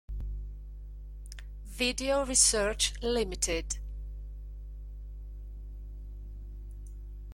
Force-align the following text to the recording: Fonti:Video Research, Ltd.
Fonti:Video 1.67 2.25
Research, 2.25 2.95
Ltd. 3.03 3.77